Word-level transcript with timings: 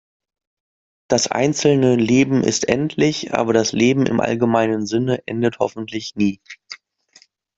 Das 1.09 1.27
einzelne 1.27 1.95
Leben 1.95 2.43
ist 2.43 2.67
endlich, 2.67 3.35
aber 3.35 3.53
das 3.53 3.71
Leben 3.71 4.07
im 4.07 4.19
allgemeinen 4.19 4.87
Sinne 4.87 5.21
endet 5.27 5.59
hoffentlich 5.59 6.15
nie. 6.15 6.39